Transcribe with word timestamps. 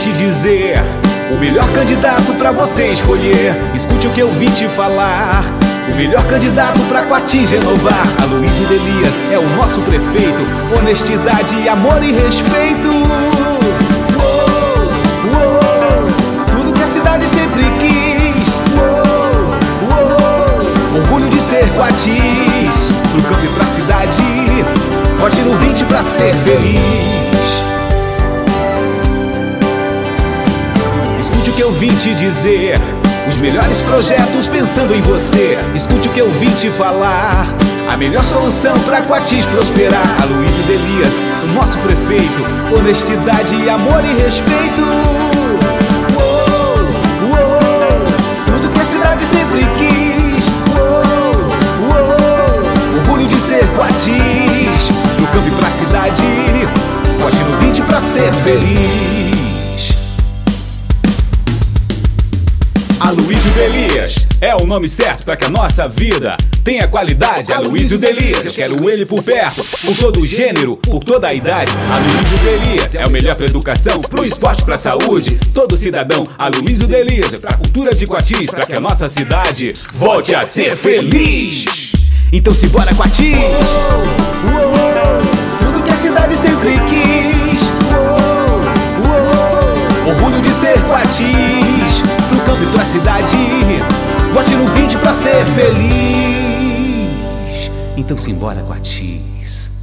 te 0.00 0.12
dizer. 0.12 0.82
O 1.30 1.38
melhor 1.38 1.66
candidato 1.72 2.34
pra 2.34 2.50
você 2.50 2.88
escolher. 2.88 3.54
Escute 3.74 4.08
o 4.08 4.10
que 4.10 4.20
eu 4.20 4.28
vim 4.32 4.50
te 4.50 4.66
falar. 4.66 5.44
O 5.90 5.96
melhor 5.96 6.22
candidato 6.26 6.80
pra 6.88 7.04
Coatis 7.04 7.52
renovar. 7.52 8.06
Aloysio 8.20 8.66
Delias 8.66 9.14
é 9.32 9.38
o 9.38 9.48
nosso 9.56 9.80
prefeito. 9.82 10.44
Honestidade, 10.76 11.68
amor 11.68 12.02
e 12.02 12.10
respeito. 12.12 12.88
Uou, 15.32 16.08
tudo 16.50 16.72
que 16.72 16.82
a 16.82 16.86
cidade 16.88 17.28
sempre 17.28 17.62
quis. 17.78 18.60
Orgulho 20.96 21.30
de 21.30 21.40
ser 21.40 21.66
Coatis. 21.74 22.90
Pro 23.12 23.22
campo 23.22 23.44
e 23.44 23.48
pra 23.48 23.64
cidade. 23.66 24.22
Vote 25.18 25.40
no 25.42 25.56
20 25.56 25.84
pra 25.84 26.02
ser 26.02 26.34
feliz. 26.38 27.23
Vim 31.84 31.94
te 31.96 32.14
dizer. 32.14 32.80
Os 33.28 33.36
melhores 33.36 33.82
projetos 33.82 34.48
pensando 34.48 34.94
em 34.94 35.02
você. 35.02 35.58
Escute 35.74 36.08
o 36.08 36.12
que 36.12 36.20
eu 36.20 36.30
vim 36.32 36.50
te 36.52 36.70
falar. 36.70 37.46
A 37.90 37.96
melhor 37.96 38.24
solução 38.24 38.74
pra 38.80 39.02
Coatis 39.02 39.44
prosperar. 39.46 40.22
Aloysio 40.22 40.64
Delias, 40.64 41.12
o 41.42 41.46
nosso 41.54 41.76
prefeito. 41.78 42.42
Honestidade, 42.74 43.68
amor 43.68 44.02
e 44.02 44.22
respeito. 44.22 44.82
Uou, 46.14 46.78
uou, 47.28 48.04
tudo 48.46 48.70
que 48.70 48.80
a 48.80 48.84
cidade 48.84 49.26
sempre 49.26 49.66
quis. 49.76 50.48
Uou, 50.74 51.42
uou, 51.90 52.98
orgulho 52.98 53.26
de 53.26 53.38
ser 53.38 53.66
Coatis. 53.76 54.88
Do 55.18 55.26
campo 55.26 55.48
e 55.48 55.50
pra 55.50 55.70
cidade. 55.70 56.22
Vote 57.20 57.38
no 57.44 57.58
20 57.58 57.82
pra 57.82 58.00
ser 58.00 58.32
feliz. 58.42 58.83
Aloysio 63.14 63.52
Delias 63.52 64.26
é 64.40 64.56
o 64.56 64.66
nome 64.66 64.88
certo 64.88 65.24
para 65.24 65.36
que 65.36 65.44
a 65.44 65.48
nossa 65.48 65.88
vida 65.88 66.36
tenha 66.64 66.88
qualidade. 66.88 67.52
Aloysio 67.52 67.96
Delias, 67.96 68.44
eu 68.44 68.52
quero 68.52 68.90
ele 68.90 69.06
por 69.06 69.22
perto, 69.22 69.64
por 69.86 69.96
todo 69.96 70.20
o 70.20 70.26
gênero, 70.26 70.76
por 70.76 70.98
toda 71.04 71.28
a 71.28 71.32
idade. 71.32 71.70
Aloysio 71.92 72.38
Delias 72.38 72.92
é 72.92 73.06
o 73.06 73.10
melhor 73.10 73.36
pra 73.36 73.46
educação, 73.46 74.00
pro 74.00 74.26
esporte, 74.26 74.64
pra 74.64 74.76
saúde, 74.76 75.38
todo 75.54 75.76
cidadão. 75.76 76.26
Aloysio 76.40 76.88
Delias, 76.88 77.36
pra 77.36 77.52
cultura 77.52 77.94
de 77.94 78.04
Coatis, 78.04 78.50
pra 78.50 78.66
que 78.66 78.74
a 78.74 78.80
nossa 78.80 79.08
cidade 79.08 79.72
volte 79.94 80.34
a 80.34 80.42
ser 80.42 80.76
feliz. 80.76 81.92
Então 82.32 82.52
se 82.52 82.66
bora 82.66 82.92
Coatis! 82.96 84.23
Orgulho 90.06 90.40
de 90.42 90.52
ser 90.52 90.78
Coatis 90.82 92.02
Pro 92.28 92.40
campo 92.40 92.62
e 92.62 92.66
pra 92.74 92.84
cidade. 92.84 93.36
Vote 94.32 94.54
no 94.54 94.66
20 94.66 94.98
pra 94.98 95.12
ser 95.12 95.44
feliz. 95.46 96.90
Então 97.96 98.16
simbora 98.16 98.62
Coatis 98.62 99.73